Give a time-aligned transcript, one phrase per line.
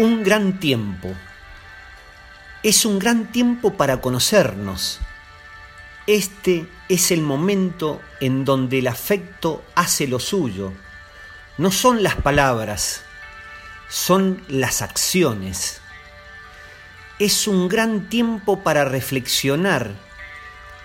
[0.00, 1.14] un gran tiempo.
[2.62, 4.98] Es un gran tiempo para conocernos.
[6.06, 10.72] Este es el momento en donde el afecto hace lo suyo.
[11.58, 13.02] No son las palabras,
[13.90, 15.82] son las acciones.
[17.18, 19.90] Es un gran tiempo para reflexionar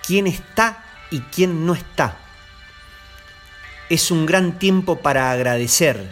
[0.06, 2.18] quién está y quién no está.
[3.88, 6.06] Es un gran tiempo para agradecer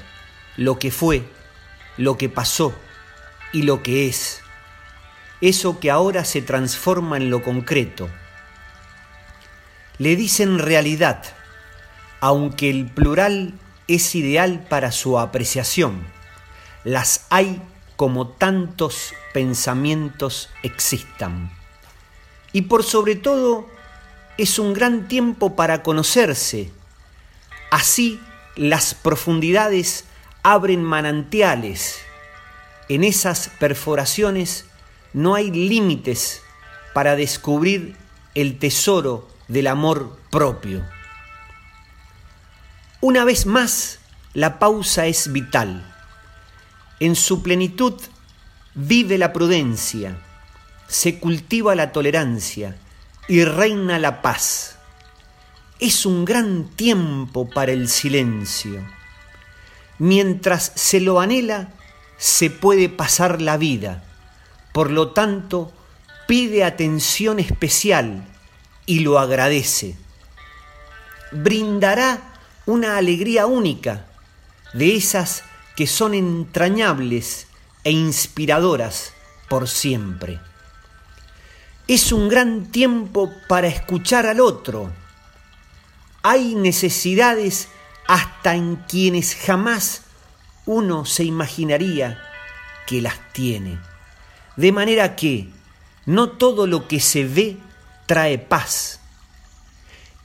[0.57, 1.29] lo que fue,
[1.99, 2.75] lo que pasó
[3.55, 4.43] y lo que es.
[5.41, 8.11] Eso que ahora se transforma en lo concreto.
[9.97, 11.23] Le dicen realidad,
[12.21, 13.55] aunque el plural
[13.87, 16.05] es ideal para su apreciación.
[16.83, 17.63] Las hay
[17.97, 21.53] como tantos pensamientos existan.
[22.53, 23.69] Y por sobre todo,
[24.37, 26.73] es un gran tiempo para conocerse.
[27.71, 28.21] Así
[28.57, 30.07] las profundidades
[30.43, 32.04] abren manantiales.
[32.89, 34.67] En esas perforaciones
[35.13, 36.43] no hay límites
[36.93, 37.97] para descubrir
[38.35, 40.85] el tesoro del amor propio.
[43.01, 44.01] Una vez más,
[44.33, 45.95] la pausa es vital.
[47.01, 47.95] En su plenitud
[48.75, 50.19] vive la prudencia,
[50.89, 52.77] se cultiva la tolerancia
[53.29, 54.79] y reina la paz.
[55.81, 58.85] Es un gran tiempo para el silencio.
[59.99, 61.73] Mientras se lo anhela,
[62.19, 64.03] se puede pasar la vida.
[64.73, 65.73] Por lo tanto,
[66.27, 68.27] pide atención especial
[68.87, 69.97] y lo agradece.
[71.33, 72.35] Brindará
[72.67, 74.07] una alegría única,
[74.73, 75.45] de esas
[75.77, 77.47] que son entrañables
[77.85, 79.13] e inspiradoras
[79.49, 80.41] por siempre.
[81.87, 84.91] Es un gran tiempo para escuchar al otro.
[86.23, 87.69] Hay necesidades
[88.07, 90.03] hasta en quienes jamás
[90.67, 92.23] uno se imaginaría
[92.87, 93.79] que las tiene.
[94.57, 95.49] De manera que
[96.07, 97.57] no todo lo que se ve
[98.07, 99.01] trae paz.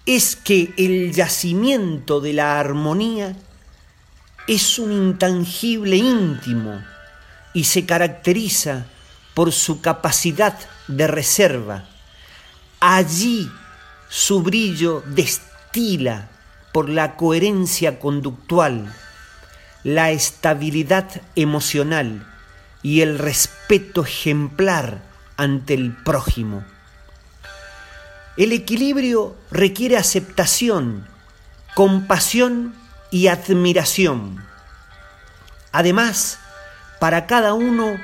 [0.06, 3.36] Es que el yacimiento de la armonía
[4.48, 6.82] es un intangible íntimo
[7.54, 8.88] y se caracteriza
[9.34, 11.88] por su capacidad de reserva.
[12.80, 13.50] Allí
[14.10, 16.30] su brillo destila
[16.74, 18.94] por la coherencia conductual,
[19.84, 22.28] la estabilidad emocional
[22.82, 25.02] y el respeto ejemplar
[25.38, 26.64] ante el prójimo.
[28.38, 31.08] El equilibrio requiere aceptación,
[31.76, 32.74] compasión
[33.12, 34.44] y admiración.
[35.72, 36.40] Además,
[37.00, 37.98] para cada uno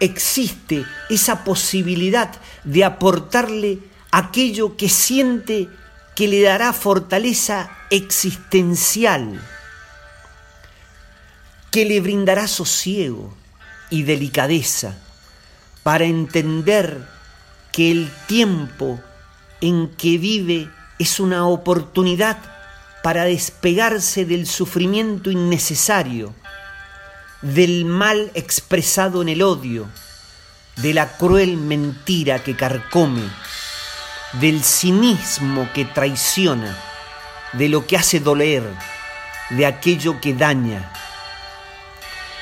[0.00, 2.30] existe esa posibilidad
[2.64, 3.78] de aportarle
[4.10, 5.68] aquello que siente
[6.14, 9.40] que le dará fortaleza existencial,
[11.76, 13.34] que le brindará sosiego
[13.90, 14.96] y delicadeza
[15.82, 17.06] para entender
[17.70, 18.98] que el tiempo
[19.60, 22.38] en que vive es una oportunidad
[23.02, 26.32] para despegarse del sufrimiento innecesario,
[27.42, 29.86] del mal expresado en el odio,
[30.76, 33.28] de la cruel mentira que carcome,
[34.40, 36.74] del cinismo que traiciona,
[37.52, 38.62] de lo que hace doler,
[39.50, 40.90] de aquello que daña.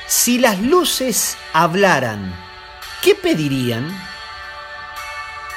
[0.07, 2.35] Si las luces hablaran,
[3.01, 3.89] ¿qué pedirían?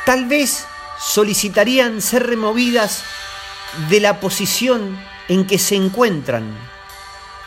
[0.06, 0.66] Tal vez
[0.98, 3.04] solicitarían ser removidas
[3.90, 4.98] de la posición
[5.28, 6.56] en que se encuentran,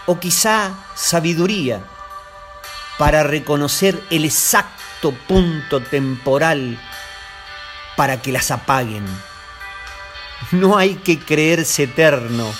[0.05, 1.83] o quizá sabiduría
[2.99, 6.79] para reconocer el exacto punto temporal
[7.95, 9.05] para que las apaguen.
[10.51, 12.51] No hay que creerse eterno.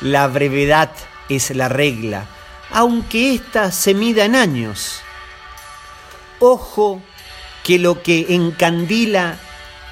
[0.00, 0.92] La brevedad
[1.28, 2.26] es la regla,
[2.74, 5.00] aunque ésta se mida en años.
[6.40, 7.00] Ojo
[7.62, 9.38] que lo que encandila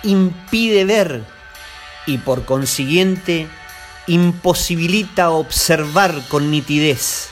[0.03, 1.25] impide ver
[2.07, 3.49] y por consiguiente
[4.09, 7.31] imposibilita observar con nitidez.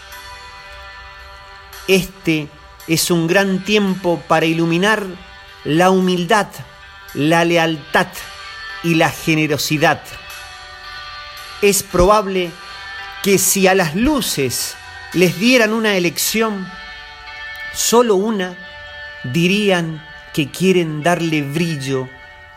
[1.89, 2.49] Este
[2.87, 5.05] es un gran tiempo para iluminar
[5.65, 6.47] la humildad,
[7.13, 8.07] la lealtad
[8.85, 10.01] y la generosidad.
[11.61, 12.53] Es probable
[13.25, 14.77] que si a las luces
[15.13, 16.69] les dieran una elección,
[17.75, 18.57] solo una,
[19.25, 20.03] dirían
[20.33, 22.09] que quieren darle brillo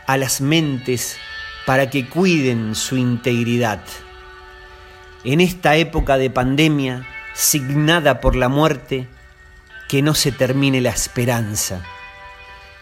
[0.06, 1.18] a las mentes
[1.66, 3.82] para que cuiden su integridad.
[5.24, 9.08] En esta época de pandemia, signada por la muerte,
[9.88, 11.84] que no se termine la esperanza,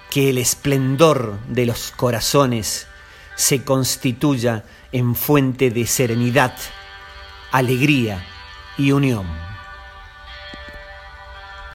[0.10, 2.88] que el esplendor de los corazones
[3.36, 6.56] se constituya en fuente de serenidad,
[7.52, 8.26] alegría
[8.78, 9.51] y unión.